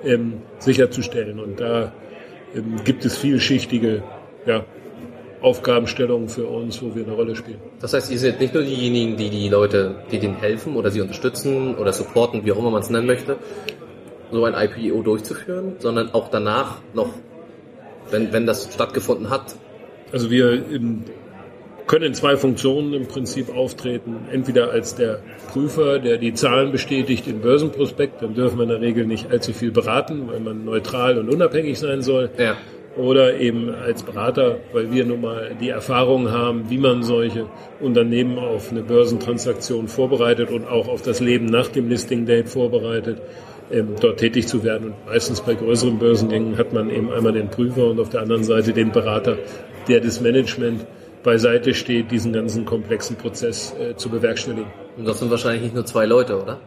ähm, 0.04 0.42
sicherzustellen. 0.58 1.40
Und 1.40 1.60
da 1.60 1.92
ähm, 2.54 2.76
gibt 2.84 3.04
es 3.04 3.16
vielschichtige 3.16 4.02
ja, 4.46 4.64
Aufgabenstellungen 5.40 6.28
für 6.28 6.46
uns, 6.46 6.80
wo 6.82 6.94
wir 6.94 7.04
eine 7.04 7.14
Rolle 7.14 7.34
spielen. 7.34 7.58
Das 7.80 7.92
heißt, 7.92 8.10
ihr 8.12 8.18
seid 8.18 8.40
nicht 8.40 8.54
nur 8.54 8.62
diejenigen, 8.62 9.16
die 9.16 9.30
die 9.30 9.48
Leute, 9.48 9.96
die 10.10 10.18
denen 10.18 10.36
helfen 10.36 10.76
oder 10.76 10.90
sie 10.90 11.00
unterstützen 11.00 11.74
oder 11.74 11.92
supporten, 11.92 12.44
wie 12.44 12.52
auch 12.52 12.58
immer 12.58 12.70
man 12.70 12.82
es 12.82 12.90
nennen 12.90 13.06
möchte, 13.06 13.36
so 14.30 14.44
ein 14.44 14.54
IPO 14.54 15.02
durchzuführen, 15.02 15.74
sondern 15.80 16.14
auch 16.14 16.30
danach 16.30 16.78
noch, 16.94 17.10
wenn, 18.10 18.32
wenn 18.32 18.46
das 18.46 18.72
stattgefunden 18.72 19.30
hat, 19.30 19.56
also 20.14 20.30
wir 20.30 20.52
in, 20.70 21.02
können 21.88 22.04
in 22.04 22.14
zwei 22.14 22.36
Funktionen 22.36 22.94
im 22.94 23.08
Prinzip 23.08 23.54
auftreten. 23.54 24.28
Entweder 24.30 24.70
als 24.70 24.94
der 24.94 25.18
Prüfer, 25.52 25.98
der 25.98 26.18
die 26.18 26.32
Zahlen 26.34 26.70
bestätigt 26.70 27.26
im 27.26 27.40
Börsenprospekt, 27.40 28.22
dann 28.22 28.32
dürfen 28.34 28.58
wir 28.58 28.62
in 28.62 28.68
der 28.68 28.80
Regel 28.80 29.06
nicht 29.06 29.32
allzu 29.32 29.52
viel 29.52 29.72
beraten, 29.72 30.28
weil 30.28 30.38
man 30.38 30.64
neutral 30.64 31.18
und 31.18 31.28
unabhängig 31.28 31.80
sein 31.80 32.00
soll. 32.00 32.30
Ja. 32.38 32.56
Oder 32.96 33.40
eben 33.40 33.74
als 33.74 34.04
Berater, 34.04 34.58
weil 34.72 34.92
wir 34.92 35.04
nun 35.04 35.20
mal 35.20 35.56
die 35.60 35.70
Erfahrung 35.70 36.30
haben, 36.30 36.70
wie 36.70 36.78
man 36.78 37.02
solche 37.02 37.46
Unternehmen 37.80 38.38
auf 38.38 38.70
eine 38.70 38.82
Börsentransaktion 38.82 39.88
vorbereitet 39.88 40.52
und 40.52 40.68
auch 40.68 40.86
auf 40.86 41.02
das 41.02 41.18
Leben 41.18 41.46
nach 41.46 41.66
dem 41.66 41.88
Listing 41.88 42.24
Date 42.24 42.48
vorbereitet 42.48 43.20
ähm, 43.70 43.96
dort 44.00 44.18
tätig 44.18 44.46
zu 44.46 44.62
werden. 44.62 44.88
Und 44.88 45.06
meistens 45.06 45.40
bei 45.40 45.54
größeren 45.54 45.98
Börsengängen 45.98 46.58
hat 46.58 46.72
man 46.72 46.90
eben 46.90 47.10
einmal 47.12 47.32
den 47.32 47.48
Prüfer 47.48 47.86
und 47.86 47.98
auf 48.00 48.10
der 48.10 48.20
anderen 48.22 48.44
Seite 48.44 48.72
den 48.72 48.92
Berater, 48.92 49.38
der 49.88 50.00
das 50.00 50.20
Management 50.20 50.86
beiseite 51.22 51.74
steht, 51.74 52.10
diesen 52.10 52.32
ganzen 52.32 52.64
komplexen 52.64 53.16
Prozess 53.16 53.74
äh, 53.78 53.96
zu 53.96 54.08
bewerkstelligen. 54.08 54.70
Und 54.96 55.08
das 55.08 55.18
sind 55.18 55.30
wahrscheinlich 55.30 55.62
nicht 55.62 55.74
nur 55.74 55.86
zwei 55.86 56.06
Leute, 56.06 56.40
oder? 56.40 56.60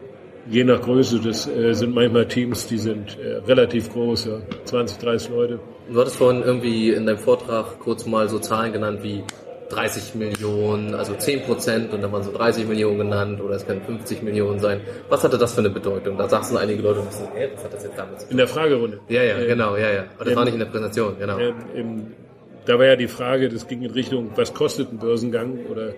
Je 0.50 0.64
nach 0.64 0.82
Größe, 0.82 1.20
das 1.20 1.48
äh, 1.48 1.74
sind 1.74 1.94
manchmal 1.94 2.28
Teams, 2.28 2.68
die 2.68 2.78
sind 2.78 3.18
äh, 3.20 3.38
relativ 3.46 3.92
groß, 3.92 4.26
ja, 4.26 4.40
20, 4.66 4.98
30 4.98 5.30
Leute. 5.30 5.60
Du 5.92 6.00
hattest 6.00 6.18
vorhin 6.18 6.42
irgendwie 6.42 6.92
in 6.92 7.06
deinem 7.06 7.18
Vortrag 7.18 7.80
kurz 7.80 8.06
mal 8.06 8.28
so 8.30 8.40
Zahlen 8.40 8.74
genannt 8.74 9.00
wie 9.04 9.24
30 9.70 10.16
Millionen, 10.16 10.96
also 10.96 11.14
10 11.14 11.44
Prozent 11.44 11.94
und 11.94 12.02
dann 12.02 12.12
waren 12.12 12.24
so 12.24 12.32
30 12.32 12.68
Millionen 12.68 13.00
genannt 13.00 13.42
oder 13.42 13.56
es 13.56 13.66
können 13.66 13.82
50 13.82 14.22
Millionen 14.24 14.60
sein. 14.60 14.82
Was 15.10 15.24
hatte 15.24 15.38
das 15.38 15.54
für 15.54 15.60
eine 15.60 15.70
Bedeutung? 15.70 16.18
Da 16.18 16.30
sagten 16.30 16.58
einige 16.58 16.82
Leute, 16.82 17.02
was, 17.06 17.20
hat 17.20 17.74
das 17.74 17.84
jetzt 17.84 17.98
damit 17.98 18.20
zu 18.20 18.26
tun? 18.28 18.32
In 18.32 18.38
der 18.38 18.48
Fragerunde. 18.48 19.00
Ja, 19.10 19.24
ja, 19.24 19.38
äh, 19.38 19.48
genau, 19.48 19.76
ja, 19.76 19.92
ja. 19.92 20.04
Aber 20.16 20.24
das 20.24 20.30
ähm, 20.30 20.36
war 20.38 20.46
nicht 20.46 20.54
in 20.54 20.60
der 20.60 20.68
Präsentation, 20.68 21.16
genau. 21.20 21.38
Äh, 21.38 21.54
im, 21.76 22.14
da 22.68 22.78
war 22.78 22.86
ja 22.86 22.96
die 22.98 23.08
Frage, 23.08 23.48
das 23.48 23.68
ging 23.68 23.82
in 23.82 23.92
Richtung, 23.92 24.32
was 24.36 24.54
kostet 24.54 24.92
ein 24.92 24.98
Börsengang? 25.00 25.66
Oder 25.72 25.94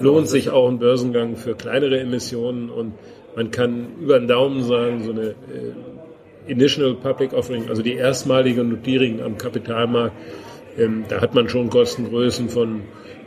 lohnt 0.00 0.26
sich 0.26 0.48
auch 0.48 0.68
ein 0.68 0.78
Börsengang 0.78 1.36
für 1.36 1.54
kleinere 1.54 2.00
Emissionen? 2.00 2.70
Und 2.70 2.94
man 3.36 3.50
kann 3.50 3.98
über 4.00 4.18
den 4.18 4.26
Daumen 4.26 4.64
sagen, 4.64 5.04
so 5.04 5.12
eine 5.12 5.28
äh, 5.30 5.34
Initial 6.46 6.94
Public 6.94 7.34
Offering, 7.34 7.68
also 7.68 7.82
die 7.82 7.94
erstmalige 7.94 8.64
Notierung 8.64 9.22
am 9.22 9.36
Kapitalmarkt, 9.36 10.16
ähm, 10.78 11.04
da 11.08 11.20
hat 11.20 11.34
man 11.34 11.50
schon 11.50 11.68
Kostengrößen 11.68 12.48
von 12.48 12.80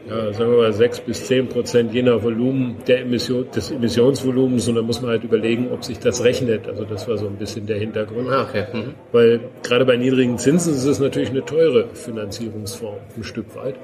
ja, 0.09 0.33
sagen 0.33 0.51
wir 0.51 0.57
mal, 0.57 0.73
sechs 0.73 0.99
bis 0.99 1.25
zehn 1.25 1.47
Prozent 1.47 1.93
je 1.93 2.01
nach 2.01 2.23
Volumen 2.23 2.77
der 2.87 3.01
Emission, 3.01 3.45
des 3.53 3.71
Emissionsvolumens 3.71 4.67
und 4.67 4.75
da 4.75 4.81
muss 4.81 5.01
man 5.01 5.11
halt 5.11 5.23
überlegen, 5.23 5.69
ob 5.71 5.83
sich 5.83 5.99
das 5.99 6.23
rechnet. 6.23 6.67
Also 6.67 6.85
das 6.85 7.07
war 7.07 7.17
so 7.17 7.27
ein 7.27 7.35
bisschen 7.35 7.65
der 7.65 7.77
Hintergrund. 7.77 8.29
Ah, 8.29 8.43
okay. 8.43 8.65
Mhm. 8.71 8.93
Weil 9.11 9.39
gerade 9.63 9.85
bei 9.85 9.97
niedrigen 9.97 10.37
Zinsen 10.37 10.73
ist 10.73 10.85
es 10.85 10.99
natürlich 10.99 11.29
eine 11.29 11.43
teure 11.43 11.87
Finanzierungsform, 11.93 12.97
ein 13.15 13.23
Stück 13.23 13.55
weit. 13.55 13.75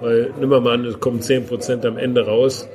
Weil, 0.00 0.32
nimm 0.38 0.48
mal 0.48 0.66
an, 0.68 0.84
es 0.84 1.00
kommen 1.00 1.20
zehn 1.20 1.44
Prozent 1.44 1.84
am 1.84 1.98
Ende 1.98 2.24
raus, 2.24 2.68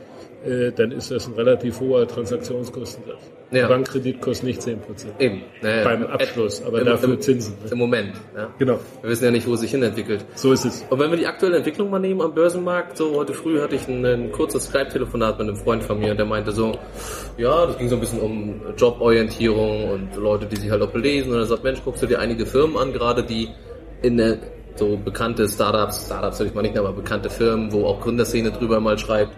äh, 0.46 0.72
dann 0.72 0.92
ist 0.92 1.12
das 1.12 1.28
ein 1.28 1.34
relativ 1.34 1.80
hoher 1.80 2.08
Transaktionskostensatz. 2.08 3.32
Ja. 3.52 3.68
Bankkredit 3.68 4.20
kostet 4.20 4.48
nicht 4.48 4.62
10%. 4.62 4.78
Eben. 5.20 5.44
Naja, 5.62 5.84
beim 5.84 6.06
Abschluss, 6.08 6.64
aber 6.66 6.80
im, 6.80 6.86
dafür 6.86 7.14
im, 7.14 7.22
Zinsen. 7.22 7.56
Im 7.70 7.78
Moment. 7.78 8.14
Ja. 8.36 8.52
Genau. 8.58 8.80
Wir 9.02 9.10
wissen 9.12 9.26
ja 9.26 9.32
nicht, 9.32 9.48
wo 9.48 9.54
es 9.54 9.62
sich 9.62 9.72
hin 9.72 9.84
entwickelt. 9.84 10.26
So 10.34 10.52
ist 10.52 10.66
es. 10.66 10.84
Und 10.90 11.00
wenn 11.00 11.12
wir 11.12 11.18
die 11.18 11.28
aktuelle 11.28 11.58
Entwicklung 11.58 11.92
mal 11.92 12.00
nehmen 12.00 12.22
am 12.22 12.34
Börsenmarkt, 12.34 12.98
so 12.98 13.16
heute 13.16 13.34
früh 13.34 13.62
hatte 13.62 13.76
ich 13.76 13.88
ein, 13.88 14.04
ein 14.04 14.32
kurzes 14.32 14.66
Skype-Telefonat 14.66 15.38
mit 15.38 15.48
einem 15.48 15.58
Freund 15.58 15.84
von 15.84 16.00
mir, 16.00 16.16
der 16.16 16.26
meinte 16.26 16.52
so, 16.52 16.78
ja, 17.38 17.68
das 17.68 17.78
ging 17.78 17.90
so 17.90 17.96
ein 17.96 18.00
bisschen 18.00 18.20
um 18.20 18.62
Joborientierung 18.76 19.92
und 19.92 20.16
Leute, 20.16 20.48
die 20.48 20.56
sich 20.56 20.72
halt 20.72 20.82
auch 20.82 20.92
belesen 20.92 21.32
und 21.32 21.38
er 21.38 21.46
sagt, 21.46 21.64
Mensch, 21.64 21.84
guckst 21.84 22.02
du 22.02 22.08
dir 22.08 22.20
einige 22.20 22.46
Firmen 22.46 22.78
an, 22.78 22.92
gerade 22.92 23.24
die 23.24 23.50
in 24.02 24.18
der 24.18 24.40
so 24.76 24.98
bekannte 24.98 25.48
Startups, 25.48 26.06
Startups 26.08 26.40
würde 26.40 26.50
ich 26.50 26.56
mal 26.56 26.62
nicht, 26.62 26.78
aber 26.78 26.94
bekannte 26.94 27.30
Firmen, 27.30 27.72
wo 27.72 27.86
auch 27.86 28.02
Gründerszene 28.02 28.52
drüber 28.52 28.80
mal 28.80 28.98
schreibt, 28.98 29.36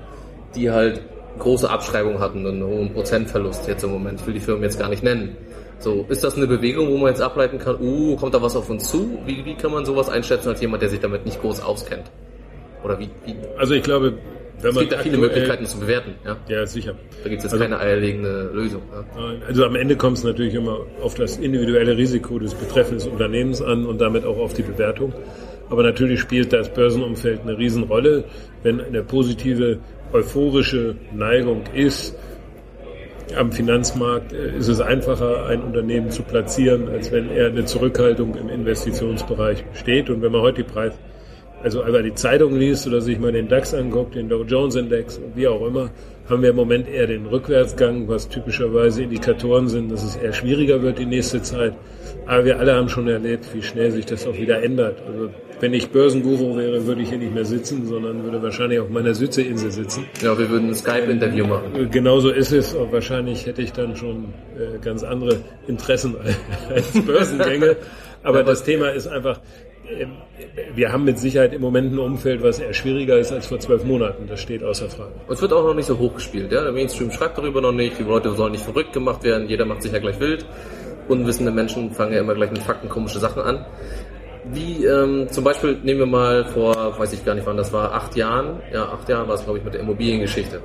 die 0.55 0.71
halt 0.71 1.01
große 1.39 1.69
Abschreibungen 1.69 2.19
hatten 2.19 2.45
und 2.45 2.53
einen 2.53 2.65
hohen 2.65 2.93
Prozentverlust 2.93 3.67
jetzt 3.67 3.83
im 3.83 3.91
Moment. 3.91 4.21
Ich 4.21 4.27
will 4.27 4.33
die 4.33 4.39
Firmen 4.39 4.63
jetzt 4.63 4.79
gar 4.79 4.89
nicht 4.89 5.03
nennen. 5.03 5.35
So, 5.79 6.05
ist 6.07 6.23
das 6.23 6.37
eine 6.37 6.47
Bewegung, 6.47 6.89
wo 6.89 6.97
man 6.97 7.09
jetzt 7.09 7.21
ableiten 7.21 7.59
kann, 7.59 7.77
uh, 7.81 8.15
kommt 8.15 8.33
da 8.33 8.41
was 8.41 8.55
auf 8.55 8.69
uns 8.69 8.89
zu? 8.89 9.19
Wie, 9.25 9.43
wie 9.43 9.55
kann 9.55 9.71
man 9.71 9.85
sowas 9.85 10.09
einschätzen 10.09 10.49
als 10.49 10.61
jemand, 10.61 10.81
der 10.81 10.89
sich 10.89 10.99
damit 10.99 11.25
nicht 11.25 11.41
groß 11.41 11.61
auskennt? 11.61 12.09
Oder 12.83 12.97
wie? 12.97 13.09
wie? 13.25 13.35
Also 13.57 13.73
ich 13.73 13.83
glaube, 13.83 14.13
wenn 14.61 14.71
es 14.71 14.79
gibt 14.79 14.93
da 14.93 14.97
viele 14.99 15.17
Möglichkeiten 15.17 15.65
zu 15.65 15.79
bewerten. 15.79 16.15
Ja, 16.23 16.37
ja 16.47 16.65
sicher. 16.65 16.95
Da 17.23 17.29
gibt 17.29 17.39
es 17.39 17.43
jetzt 17.43 17.53
also, 17.53 17.63
keine 17.63 17.79
eierlegende 17.79 18.51
Lösung. 18.53 18.81
Ja? 18.91 19.33
Also 19.47 19.65
am 19.65 19.75
Ende 19.75 19.95
kommt 19.97 20.17
es 20.17 20.23
natürlich 20.23 20.53
immer 20.53 20.79
auf 21.01 21.15
das 21.15 21.37
individuelle 21.37 21.97
Risiko 21.97 22.39
des 22.39 22.53
betreffenden 22.53 23.11
Unternehmens 23.11 23.61
an 23.61 23.85
und 23.85 23.99
damit 23.99 24.23
auch 24.25 24.37
auf 24.37 24.53
die 24.53 24.63
Bewertung. 24.63 25.13
Aber 25.69 25.83
natürlich 25.83 26.19
spielt 26.19 26.53
das 26.53 26.69
Börsenumfeld 26.69 27.41
eine 27.41 27.57
Riesenrolle. 27.57 28.23
Wenn 28.63 28.79
eine 28.81 29.03
positive, 29.03 29.79
euphorische 30.15 30.95
Neigung 31.13 31.63
ist, 31.73 32.15
am 33.35 33.51
Finanzmarkt 33.51 34.33
äh, 34.33 34.57
ist 34.57 34.67
es 34.67 34.79
einfacher, 34.79 35.47
ein 35.47 35.61
Unternehmen 35.61 36.09
zu 36.09 36.23
platzieren, 36.23 36.87
als 36.89 37.11
wenn 37.11 37.29
er 37.29 37.47
eine 37.47 37.65
Zurückhaltung 37.65 38.35
im 38.35 38.49
Investitionsbereich 38.49 39.65
besteht. 39.65 40.09
Und 40.09 40.21
wenn 40.21 40.31
man 40.31 40.41
heute 40.41 40.63
die 40.63 40.69
Preis, 40.71 40.93
also 41.63 41.83
aber 41.83 42.03
die 42.03 42.13
Zeitung 42.13 42.55
liest 42.55 42.87
oder 42.87 43.01
sich 43.01 43.19
mal 43.19 43.31
den 43.31 43.47
DAX 43.47 43.73
anguckt, 43.73 44.15
den 44.15 44.29
Dow 44.29 44.43
Jones 44.43 44.75
Index 44.75 45.17
und 45.17 45.35
wie 45.35 45.47
auch 45.47 45.65
immer, 45.65 45.89
haben 46.29 46.41
wir 46.41 46.51
im 46.51 46.55
Moment 46.55 46.87
eher 46.87 47.07
den 47.07 47.25
Rückwärtsgang, 47.25 48.07
was 48.07 48.29
typischerweise 48.29 49.03
Indikatoren 49.03 49.67
sind, 49.67 49.91
dass 49.91 50.03
es 50.03 50.15
eher 50.15 50.33
schwieriger 50.33 50.81
wird 50.81 50.99
die 50.99 51.05
nächste 51.05 51.41
Zeit. 51.41 51.73
Aber 52.25 52.45
wir 52.45 52.59
alle 52.59 52.75
haben 52.75 52.89
schon 52.89 53.07
erlebt, 53.07 53.45
wie 53.53 53.61
schnell 53.61 53.91
sich 53.91 54.05
das 54.05 54.25
auch 54.27 54.35
wieder 54.35 54.63
ändert. 54.63 55.01
Also 55.07 55.29
wenn 55.59 55.73
ich 55.73 55.89
Börsenguru 55.89 56.57
wäre, 56.57 56.85
würde 56.85 57.01
ich 57.01 57.09
hier 57.09 57.17
nicht 57.17 57.33
mehr 57.33 57.45
sitzen, 57.45 57.85
sondern 57.85 58.23
würde 58.23 58.41
wahrscheinlich 58.41 58.79
auf 58.79 58.89
meiner 58.89 59.13
Südseeinsel 59.13 59.71
sitzen. 59.71 60.05
Ja, 60.21 60.37
wir 60.37 60.49
würden 60.49 60.69
ein 60.69 60.75
Skype-Interview 60.75 61.45
machen. 61.45 61.89
Genauso 61.91 62.29
ist 62.29 62.51
es. 62.51 62.73
Und 62.73 62.91
wahrscheinlich 62.91 63.45
hätte 63.45 63.61
ich 63.61 63.71
dann 63.71 63.95
schon 63.95 64.33
äh, 64.57 64.79
ganz 64.79 65.03
andere 65.03 65.37
Interessen 65.67 66.15
als 66.69 66.91
Börsengänge. 67.05 67.77
Aber 68.23 68.43
das 68.43 68.63
Thema 68.63 68.89
ist 68.89 69.07
einfach, 69.07 69.39
ähm, 69.87 70.13
wir 70.73 70.91
haben 70.91 71.03
mit 71.05 71.19
Sicherheit 71.19 71.53
im 71.53 71.61
Moment 71.61 71.93
ein 71.93 71.99
Umfeld, 71.99 72.41
was 72.43 72.59
eher 72.59 72.73
schwieriger 72.73 73.17
ist 73.19 73.31
als 73.31 73.47
vor 73.47 73.59
zwölf 73.59 73.83
Monaten. 73.83 74.27
Das 74.27 74.41
steht 74.41 74.63
außer 74.63 74.89
Frage. 74.89 75.13
Und 75.27 75.33
es 75.33 75.41
wird 75.41 75.53
auch 75.53 75.63
noch 75.63 75.75
nicht 75.75 75.85
so 75.85 75.97
hochgespielt. 75.97 76.51
Ja? 76.51 76.63
Der 76.63 76.71
Mainstream 76.71 77.11
schreibt 77.11 77.37
darüber 77.37 77.61
noch 77.61 77.71
nicht. 77.71 77.99
Die 77.99 78.03
Leute 78.03 78.33
sollen 78.33 78.53
nicht 78.53 78.63
verrückt 78.63 78.93
gemacht 78.93 79.23
werden. 79.23 79.47
Jeder 79.47 79.65
macht 79.65 79.83
sich 79.83 79.91
ja 79.91 79.99
gleich 79.99 80.19
wild. 80.19 80.45
Unwissende 81.07 81.51
Menschen 81.51 81.91
fangen 81.91 82.13
ja 82.13 82.21
immer 82.21 82.33
gleich 82.33 82.51
mit 82.51 82.63
Fakten 82.63 82.89
komische 82.89 83.19
Sachen 83.19 83.43
an. 83.43 83.65
Wie 84.51 84.85
ähm, 84.85 85.27
zum 85.29 85.43
Beispiel 85.43 85.79
nehmen 85.83 85.99
wir 85.99 86.05
mal 86.05 86.45
vor, 86.45 86.99
weiß 86.99 87.13
ich 87.13 87.25
gar 87.25 87.33
nicht 87.33 87.47
wann, 87.47 87.57
das 87.57 87.73
war 87.73 87.93
acht 87.93 88.15
Jahren, 88.15 88.61
ja 88.71 88.85
acht 88.85 89.09
Jahren 89.09 89.27
war 89.27 89.35
es 89.35 89.43
glaube 89.43 89.59
ich 89.59 89.65
mit 89.65 89.73
der 89.73 89.81
Immobiliengeschichte. 89.81 90.61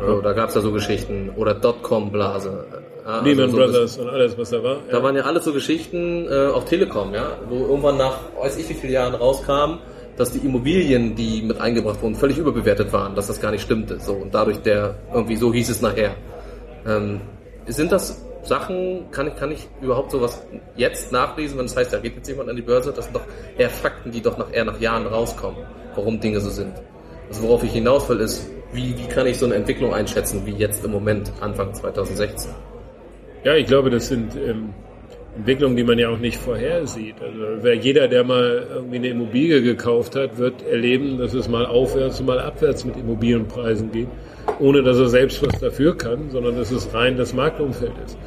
Ja. 0.00 0.06
So, 0.06 0.20
da 0.20 0.32
gab 0.32 0.48
es 0.48 0.54
ja 0.54 0.60
so 0.60 0.72
Geschichten 0.72 1.30
oder 1.36 1.54
Dotcom-Blase. 1.54 2.66
Ja, 3.04 3.10
also 3.10 3.24
Lehman 3.24 3.50
so 3.50 3.56
Brothers 3.56 3.98
und 3.98 4.08
alles, 4.08 4.38
was 4.38 4.50
da 4.50 4.62
war. 4.62 4.76
Da 4.90 4.98
ja. 4.98 5.02
waren 5.02 5.16
ja 5.16 5.22
alles 5.22 5.44
so 5.44 5.52
Geschichten, 5.52 6.26
äh, 6.28 6.46
auch 6.48 6.64
Telekom, 6.64 7.14
ja, 7.14 7.38
wo 7.48 7.66
irgendwann 7.66 7.98
nach 7.98 8.18
weiß 8.40 8.56
ich 8.58 8.68
wie 8.68 8.74
vielen 8.74 8.92
Jahren 8.92 9.14
rauskam, 9.14 9.78
dass 10.16 10.32
die 10.32 10.38
Immobilien, 10.38 11.14
die 11.14 11.42
mit 11.42 11.60
eingebracht 11.60 12.02
wurden, 12.02 12.14
völlig 12.14 12.38
überbewertet 12.38 12.92
waren, 12.92 13.14
dass 13.14 13.26
das 13.26 13.40
gar 13.40 13.50
nicht 13.50 13.62
stimmte. 13.62 13.98
So 14.00 14.14
und 14.14 14.34
dadurch 14.34 14.58
der 14.58 14.96
irgendwie 15.12 15.36
so 15.36 15.52
hieß 15.52 15.70
es 15.70 15.80
nachher. 15.80 16.14
Ähm, 16.86 17.20
sind 17.66 17.92
das 17.92 18.24
Sachen 18.42 19.10
kann 19.12 19.28
ich, 19.28 19.36
kann 19.36 19.50
ich 19.52 19.68
überhaupt 19.80 20.10
sowas 20.10 20.44
jetzt 20.76 21.12
nachlesen, 21.12 21.58
wenn 21.58 21.66
es 21.66 21.74
das 21.74 21.84
heißt, 21.84 21.92
da 21.92 21.98
geht 21.98 22.16
jetzt 22.16 22.28
jemand 22.28 22.50
an 22.50 22.56
die 22.56 22.62
Börse? 22.62 22.92
Das 22.92 23.04
sind 23.04 23.14
doch 23.14 23.24
eher 23.56 23.70
Fakten, 23.70 24.10
die 24.10 24.20
doch 24.20 24.36
nach, 24.36 24.52
eher 24.52 24.64
nach 24.64 24.80
Jahren 24.80 25.06
rauskommen, 25.06 25.64
warum 25.94 26.20
Dinge 26.20 26.40
so 26.40 26.50
sind. 26.50 26.74
Also 27.28 27.44
worauf 27.44 27.62
ich 27.62 27.72
hinaus 27.72 28.08
will, 28.08 28.20
ist, 28.20 28.50
wie, 28.72 28.96
wie 28.98 29.06
kann 29.06 29.26
ich 29.26 29.38
so 29.38 29.46
eine 29.46 29.54
Entwicklung 29.54 29.94
einschätzen, 29.94 30.44
wie 30.44 30.52
jetzt 30.52 30.84
im 30.84 30.90
Moment, 30.90 31.30
Anfang 31.40 31.72
2016? 31.72 32.50
Ja, 33.44 33.54
ich 33.54 33.66
glaube, 33.66 33.90
das 33.90 34.08
sind 34.08 34.34
ähm, 34.36 34.74
Entwicklungen, 35.36 35.76
die 35.76 35.84
man 35.84 35.98
ja 35.98 36.10
auch 36.10 36.18
nicht 36.18 36.36
vorhersieht. 36.36 37.14
Also 37.22 37.62
wer 37.62 37.74
jeder, 37.74 38.06
der 38.06 38.22
mal 38.22 38.66
irgendwie 38.74 38.96
eine 38.96 39.08
Immobilie 39.08 39.62
gekauft 39.62 40.14
hat, 40.14 40.36
wird 40.38 40.62
erleben, 40.66 41.18
dass 41.18 41.32
es 41.32 41.48
mal 41.48 41.64
aufwärts 41.64 42.20
und 42.20 42.26
mal 42.26 42.38
abwärts 42.38 42.84
mit 42.84 42.96
Immobilienpreisen 42.96 43.90
geht, 43.92 44.08
ohne 44.60 44.82
dass 44.82 44.98
er 44.98 45.08
selbst 45.08 45.42
was 45.46 45.58
dafür 45.58 45.96
kann, 45.96 46.30
sondern 46.30 46.56
dass 46.56 46.70
es 46.70 46.92
rein 46.92 47.16
das 47.16 47.32
Marktumfeld 47.32 47.92
ist. 48.04 48.18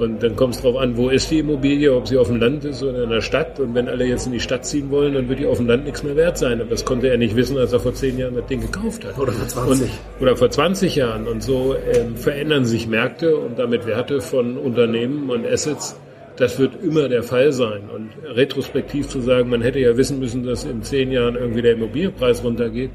Und 0.00 0.22
dann 0.22 0.34
kommt 0.34 0.54
es 0.54 0.62
darauf 0.62 0.80
an, 0.80 0.96
wo 0.96 1.10
ist 1.10 1.30
die 1.30 1.40
Immobilie, 1.40 1.94
ob 1.94 2.08
sie 2.08 2.16
auf 2.16 2.28
dem 2.28 2.40
Land 2.40 2.64
ist 2.64 2.82
oder 2.82 3.04
in 3.04 3.10
der 3.10 3.20
Stadt. 3.20 3.60
Und 3.60 3.74
wenn 3.74 3.86
alle 3.86 4.06
jetzt 4.06 4.26
in 4.26 4.32
die 4.32 4.40
Stadt 4.40 4.64
ziehen 4.64 4.90
wollen, 4.90 5.12
dann 5.12 5.28
wird 5.28 5.40
die 5.40 5.46
auf 5.46 5.58
dem 5.58 5.66
Land 5.66 5.84
nichts 5.84 6.02
mehr 6.02 6.16
wert 6.16 6.38
sein. 6.38 6.60
Und 6.60 6.72
das 6.72 6.86
konnte 6.86 7.08
er 7.08 7.18
nicht 7.18 7.36
wissen, 7.36 7.58
als 7.58 7.74
er 7.74 7.80
vor 7.80 7.92
zehn 7.92 8.18
Jahren 8.18 8.34
das 8.34 8.46
Ding 8.46 8.62
gekauft 8.62 9.04
hat. 9.04 9.18
Oder 9.18 9.32
vor 9.32 9.46
20. 9.46 9.90
Und, 9.90 10.22
oder 10.22 10.36
vor 10.36 10.50
20 10.50 10.96
Jahren. 10.96 11.28
Und 11.28 11.42
so 11.42 11.76
ähm, 11.92 12.16
verändern 12.16 12.64
sich 12.64 12.88
Märkte 12.88 13.36
und 13.36 13.58
damit 13.58 13.86
Werte 13.86 14.22
von 14.22 14.56
Unternehmen 14.56 15.28
und 15.28 15.46
Assets. 15.46 16.00
Das 16.40 16.58
wird 16.58 16.82
immer 16.82 17.06
der 17.06 17.22
Fall 17.22 17.52
sein. 17.52 17.82
Und 17.94 18.12
retrospektiv 18.24 19.06
zu 19.08 19.20
sagen, 19.20 19.50
man 19.50 19.60
hätte 19.60 19.78
ja 19.78 19.94
wissen 19.94 20.18
müssen, 20.18 20.42
dass 20.42 20.64
in 20.64 20.82
zehn 20.82 21.12
Jahren 21.12 21.36
irgendwie 21.36 21.60
der 21.60 21.72
Immobilienpreis 21.72 22.42
runtergeht, 22.42 22.90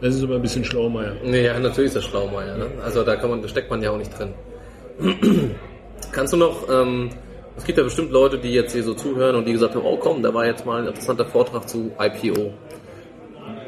das 0.00 0.14
ist 0.14 0.22
immer 0.22 0.36
ein 0.36 0.42
bisschen 0.42 0.64
Schlaumeier. 0.64 1.16
Ja, 1.24 1.58
natürlich 1.58 1.88
ist 1.88 1.96
das 1.96 2.04
Schlaumeier. 2.04 2.56
Ne? 2.56 2.66
Also 2.84 3.02
da 3.02 3.16
man, 3.26 3.42
da 3.42 3.48
steckt 3.48 3.68
man 3.68 3.82
ja 3.82 3.90
auch 3.90 3.98
nicht 3.98 4.12
drin. 4.16 4.32
Kannst 6.12 6.34
du 6.34 6.36
noch, 6.36 6.68
ähm, 6.70 7.10
es 7.56 7.64
gibt 7.64 7.78
ja 7.78 7.82
bestimmt 7.84 8.12
Leute, 8.12 8.38
die 8.38 8.52
jetzt 8.52 8.72
hier 8.72 8.84
so 8.84 8.94
zuhören 8.94 9.34
und 9.34 9.44
die 9.48 9.52
gesagt 9.52 9.74
haben, 9.74 9.84
oh 9.84 9.96
komm, 9.96 10.22
da 10.22 10.32
war 10.32 10.46
jetzt 10.46 10.64
mal 10.64 10.82
ein 10.82 10.86
interessanter 10.86 11.24
Vortrag 11.24 11.68
zu 11.68 11.90
IPO. 11.98 12.52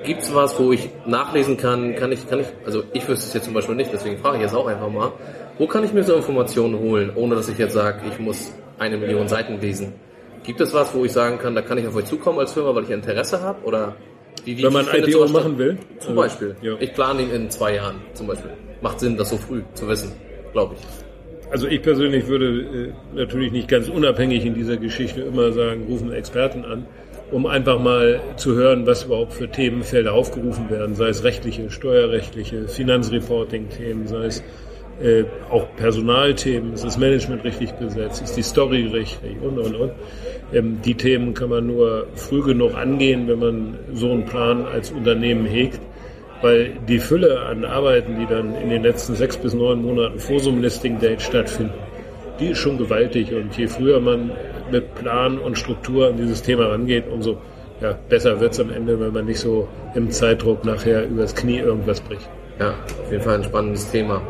Gibt 0.05 0.23
es 0.23 0.33
was, 0.33 0.57
wo 0.61 0.71
ich 0.71 0.89
nachlesen 1.05 1.57
kann? 1.57 1.97
Kann 1.97 2.13
ich, 2.13 2.29
kann 2.29 2.39
ich, 2.39 2.47
also 2.65 2.85
ich 2.93 3.09
wüsste 3.09 3.27
es 3.27 3.35
jetzt 3.35 3.47
zum 3.47 3.55
Beispiel 3.55 3.75
nicht, 3.75 3.93
deswegen 3.93 4.19
frage 4.19 4.37
ich 4.37 4.43
jetzt 4.45 4.55
auch 4.55 4.69
einfach 4.69 4.89
mal, 4.89 5.11
wo 5.59 5.67
kann 5.67 5.83
ich 5.83 5.93
mir 5.93 6.05
so 6.05 6.15
Informationen 6.15 6.79
holen, 6.79 7.11
ohne 7.17 7.35
dass 7.35 7.49
ich 7.49 7.59
jetzt 7.59 7.73
sage, 7.73 8.03
ich 8.09 8.21
muss 8.21 8.53
eine 8.79 8.97
Million 8.97 9.29
Seiten 9.29 9.61
lesen? 9.61 9.95
Gibt 10.43 10.61
es 10.61 10.73
was, 10.73 10.95
wo 10.95 11.05
ich 11.05 11.13
sagen 11.13 11.39
kann, 11.39 11.55
da 11.55 11.63
kann 11.63 11.79
ich 11.79 11.87
auf 11.87 11.97
euch 11.97 12.05
zukommen 12.05 12.39
als 12.39 12.53
Firma, 12.53 12.75
weil 12.75 12.85
ich 12.85 12.91
Interesse 12.91 13.41
habe? 13.43 13.65
Oder 13.65 13.97
wie, 14.45 14.57
wie 14.57 14.63
Wenn 14.63 14.73
man 14.73 14.89
ein 14.89 15.05
IPO 15.05 15.27
machen 15.29 15.59
will? 15.59 15.77
Zum 15.99 16.11
also, 16.11 16.23
Beispiel. 16.23 16.57
Ja. 16.63 16.77
Ich 16.79 16.95
plane 16.95 17.23
ihn 17.23 17.31
in 17.31 17.51
zwei 17.51 17.75
Jahren 17.75 17.97
zum 18.15 18.29
Beispiel. 18.29 18.53
Macht 18.81 19.01
Sinn, 19.01 19.17
das 19.17 19.31
so 19.31 19.37
früh 19.37 19.63
zu 19.75 19.89
wissen, 19.89 20.13
glaube 20.53 20.75
ich. 20.79 21.51
Also 21.51 21.69
ich 21.69 21.83
persönlich 21.83 22.27
würde 22.27 22.93
äh, 22.93 22.93
natürlich 23.15 23.53
nicht 23.53 23.69
ganz 23.69 23.89
unabhängig 23.89 24.45
in 24.45 24.55
dieser 24.55 24.77
Geschichte 24.77 25.23
immer 25.23 25.53
sagen, 25.53 25.85
rufen 25.89 26.13
Experten 26.13 26.65
an, 26.65 26.87
um 27.31 27.47
einfach 27.47 27.81
mal 27.81 28.21
zu 28.37 28.55
hören, 28.55 28.87
was 28.87 29.05
überhaupt 29.05 29.33
für 29.33 29.49
Themenfelder 29.49 30.13
aufgerufen 30.13 30.71
werden, 30.71 30.95
sei 30.95 31.09
es 31.09 31.25
rechtliche, 31.25 31.71
steuerrechtliche, 31.71 32.69
Finanzreporting-Themen, 32.69 34.07
sei 34.07 34.27
es 34.27 34.43
äh, 35.03 35.25
auch 35.51 35.67
Personalthemen, 35.77 36.73
ist 36.73 36.85
das 36.85 36.99
Management 36.99 37.45
richtig 37.45 37.73
besetzt, 37.73 38.23
ist 38.23 38.37
die 38.37 38.43
Story 38.43 38.87
richtig 38.87 39.37
und 39.43 39.59
und 39.59 39.75
und. 39.75 39.93
Ähm, 40.53 40.81
die 40.85 40.95
Themen 40.95 41.35
kann 41.35 41.51
man 41.51 41.67
nur 41.67 42.07
früh 42.15 42.43
genug 42.43 42.75
angehen, 42.75 43.29
wenn 43.29 43.39
man 43.39 43.79
so 43.93 44.11
einen 44.11 44.25
Plan 44.25 44.65
als 44.67 44.91
Unternehmen 44.91 45.47
hegt 45.47 45.81
weil 46.43 46.73
die 46.87 46.99
Fülle 46.99 47.41
an 47.41 47.65
Arbeiten, 47.65 48.19
die 48.19 48.27
dann 48.27 48.55
in 48.57 48.71
den 48.71 48.83
letzten 48.83 49.15
sechs 49.15 49.37
bis 49.37 49.55
neun 49.55 49.83
Monaten 49.83 50.19
vor 50.19 50.39
so 50.39 50.51
einem 50.51 50.63
Listing-Date 50.63 51.23
stattfinden, 51.23 51.75
die 52.39 52.49
ist 52.49 52.59
schon 52.59 52.79
gewaltig. 52.79 53.33
Und 53.33 53.57
je 53.57 53.67
früher 53.67 54.01
man 54.01 54.31
mit 54.71 54.95
Plan 54.97 55.39
und 55.39 55.59
Struktur 55.59 56.09
an 56.09 56.17
dieses 56.17 56.43
Thema 56.43 56.67
rangeht, 56.67 57.05
umso 57.11 57.39
ja, 57.81 57.99
besser 58.09 58.41
wird 58.41 58.53
es 58.53 58.61
am 58.61 58.71
Ende, 58.71 58.99
wenn 58.99 59.13
man 59.13 59.27
nicht 59.27 59.41
so 59.41 59.69
im 59.95 60.11
Zeitdruck 60.11 60.65
nachher 60.65 61.07
übers 61.07 61.35
Knie 61.35 61.59
irgendwas 61.59 62.01
bricht. 62.01 62.29
Ja, 62.59 62.71
auf 63.03 63.11
jeden 63.11 63.23
Fall 63.23 63.35
ein 63.35 63.45
spannendes 63.45 63.91
Thema. 63.91 64.23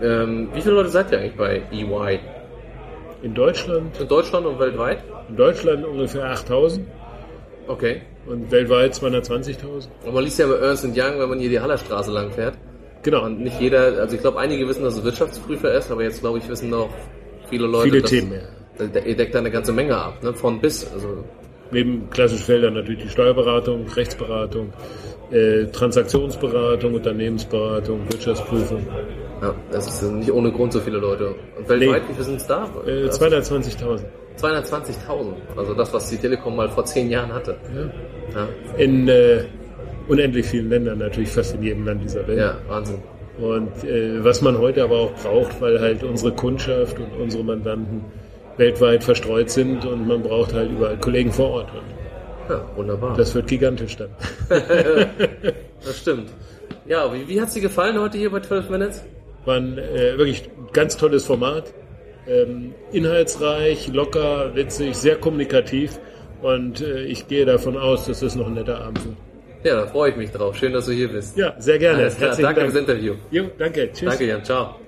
Ähm, 0.00 0.48
wie 0.54 0.60
viele 0.60 0.76
Leute 0.76 0.88
seid 0.88 1.12
ihr 1.12 1.18
eigentlich 1.18 1.36
bei 1.36 1.62
EY? 1.72 2.20
In 3.22 3.34
Deutschland? 3.34 3.98
In 4.00 4.08
Deutschland 4.08 4.46
und 4.46 4.58
weltweit? 4.58 5.02
In 5.28 5.36
Deutschland 5.36 5.84
ungefähr 5.84 6.24
8000. 6.30 6.86
Okay. 7.68 8.02
Und 8.26 8.50
weltweit 8.50 8.94
220.000. 8.94 9.88
Und 10.04 10.14
man 10.14 10.24
liest 10.24 10.38
ja 10.38 10.46
bei 10.46 10.54
Ernst 10.54 10.84
Young, 10.84 11.18
wenn 11.18 11.28
man 11.28 11.38
hier 11.38 11.50
die 11.50 11.60
Hallerstraße 11.60 12.10
lang 12.10 12.30
fährt. 12.30 12.56
Genau. 13.02 13.24
Und 13.24 13.40
nicht 13.40 13.60
jeder, 13.60 13.98
also 14.00 14.14
ich 14.14 14.20
glaube, 14.20 14.38
einige 14.38 14.66
wissen, 14.68 14.84
dass 14.84 14.96
es 14.96 15.04
Wirtschaftsprüfer 15.04 15.72
ist, 15.74 15.90
aber 15.90 16.02
jetzt 16.02 16.20
glaube 16.20 16.38
ich, 16.38 16.48
wissen 16.48 16.70
noch 16.70 16.90
viele 17.48 17.66
Leute. 17.66 17.90
Viele 17.90 18.02
Themen, 18.02 18.32
ja. 18.32 19.02
Ihr 19.04 19.16
deckt 19.16 19.34
da 19.34 19.38
eine 19.38 19.50
ganze 19.50 19.72
Menge 19.72 19.96
ab, 19.96 20.22
ne? 20.22 20.32
von 20.32 20.60
bis. 20.60 20.90
Also 20.92 21.24
Neben 21.70 22.10
klassischen 22.10 22.44
Feldern 22.44 22.74
natürlich 22.74 23.04
die 23.04 23.08
Steuerberatung, 23.08 23.86
Rechtsberatung, 23.88 24.72
äh, 25.30 25.66
Transaktionsberatung, 25.66 26.94
Unternehmensberatung, 26.94 28.00
Wirtschaftsprüfung. 28.10 28.86
Ja, 29.42 29.54
das 29.72 29.88
ist 29.88 30.02
nicht 30.12 30.32
ohne 30.32 30.52
Grund 30.52 30.72
so 30.72 30.80
viele 30.80 30.98
Leute. 30.98 31.34
Und 31.58 31.68
weltweit, 31.68 32.02
nee. 32.02 32.08
wie 32.08 32.12
viele 32.12 32.24
sind 32.24 32.36
es 32.36 32.46
da? 32.46 32.64
Äh, 32.86 33.08
220.000. 33.08 34.00
220.000, 34.38 35.34
also 35.56 35.74
das, 35.74 35.92
was 35.92 36.08
die 36.08 36.16
Telekom 36.16 36.56
mal 36.56 36.68
vor 36.68 36.84
zehn 36.84 37.10
Jahren 37.10 37.32
hatte. 37.32 37.56
Ja. 37.74 38.40
ja. 38.40 38.48
In 38.78 39.08
äh, 39.08 39.44
unendlich 40.08 40.46
vielen 40.46 40.70
Ländern, 40.70 40.98
natürlich 40.98 41.28
fast 41.28 41.54
in 41.54 41.62
jedem 41.62 41.84
Land 41.84 42.02
dieser 42.02 42.26
Welt. 42.26 42.38
Ja, 42.38 42.56
Wahnsinn. 42.68 43.02
Und 43.38 43.84
äh, 43.84 44.22
was 44.24 44.40
man 44.40 44.56
heute 44.58 44.84
aber 44.84 44.98
auch 44.98 45.12
braucht, 45.14 45.60
weil 45.60 45.80
halt 45.80 46.02
unsere 46.02 46.32
Kundschaft 46.32 46.98
und 46.98 47.12
unsere 47.20 47.42
Mandanten 47.42 48.04
weltweit 48.56 49.02
verstreut 49.02 49.50
sind 49.50 49.84
und 49.84 50.06
man 50.06 50.22
braucht 50.22 50.52
halt 50.52 50.70
überall 50.70 50.98
Kollegen 50.98 51.32
vor 51.32 51.50
Ort. 51.50 51.68
Ja, 52.48 52.64
wunderbar. 52.76 53.16
Das 53.16 53.34
wird 53.34 53.48
gigantisch 53.48 53.96
dann. 53.96 54.10
Das 55.84 55.98
stimmt. 55.98 56.30
Ja, 56.86 57.12
wie, 57.12 57.26
wie 57.26 57.40
hat 57.40 57.48
es 57.48 57.54
dir 57.54 57.60
gefallen 57.60 57.98
heute 57.98 58.16
hier 58.16 58.30
bei 58.30 58.38
12 58.38 58.70
Minutes? 58.70 59.02
War 59.44 59.56
ein 59.56 59.78
äh, 59.78 60.16
wirklich 60.18 60.48
ganz 60.72 60.96
tolles 60.96 61.24
Format. 61.26 61.72
Ähm, 62.28 62.74
inhaltsreich, 62.92 63.88
locker, 63.92 64.54
witzig, 64.54 64.94
sehr 64.96 65.16
kommunikativ. 65.16 65.98
Und 66.40 66.80
äh, 66.80 67.02
ich 67.04 67.26
gehe 67.28 67.44
davon 67.44 67.76
aus, 67.76 68.06
dass 68.06 68.22
es 68.22 68.34
noch 68.36 68.46
ein 68.46 68.54
netter 68.54 68.80
Abend 68.80 69.04
wird. 69.04 69.16
Ja, 69.64 69.76
da 69.80 69.86
freue 69.86 70.10
ich 70.10 70.16
mich 70.16 70.30
drauf. 70.30 70.56
Schön, 70.56 70.72
dass 70.72 70.86
du 70.86 70.92
hier 70.92 71.08
bist. 71.08 71.36
Ja, 71.36 71.54
sehr 71.58 71.78
gerne. 71.78 71.98
Alles 71.98 72.16
klar, 72.16 72.28
Herzlichen 72.28 72.46
danke 72.46 72.60
Dank. 72.60 72.72
fürs 72.72 72.82
Interview. 72.82 73.14
Jo, 73.30 73.44
danke. 73.58 73.90
Tschüss. 73.92 74.08
Danke, 74.08 74.26
Jan. 74.26 74.44
Ciao. 74.44 74.81